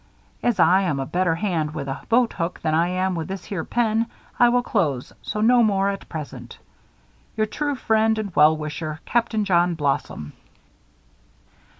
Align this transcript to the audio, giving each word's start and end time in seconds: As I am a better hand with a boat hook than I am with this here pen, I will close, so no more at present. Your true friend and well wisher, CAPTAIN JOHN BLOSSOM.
As 0.41 0.59
I 0.59 0.81
am 0.81 0.99
a 0.99 1.05
better 1.05 1.35
hand 1.35 1.75
with 1.75 1.87
a 1.87 2.01
boat 2.09 2.33
hook 2.33 2.59
than 2.63 2.73
I 2.73 2.87
am 2.87 3.13
with 3.13 3.27
this 3.27 3.45
here 3.45 3.63
pen, 3.63 4.07
I 4.39 4.49
will 4.49 4.63
close, 4.63 5.13
so 5.21 5.41
no 5.41 5.61
more 5.61 5.89
at 5.89 6.09
present. 6.09 6.57
Your 7.37 7.45
true 7.45 7.75
friend 7.75 8.17
and 8.17 8.35
well 8.35 8.57
wisher, 8.57 8.99
CAPTAIN 9.05 9.45
JOHN 9.45 9.75
BLOSSOM. 9.75 10.33